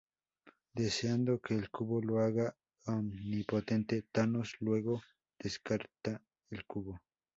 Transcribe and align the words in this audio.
Deseando 0.73 1.39
que 1.39 1.53
el 1.53 1.69
Cubo 1.69 2.01
lo 2.01 2.21
haga 2.23 2.55
omnipotente, 2.87 4.03
Thanos 4.11 4.55
luego 4.59 5.03
descarta 5.37 6.19
el 6.49 6.65
Cubo. 6.65 6.99